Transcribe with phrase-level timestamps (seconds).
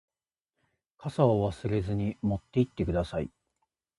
[0.97, 3.29] 傘を忘れずに持って行ってください。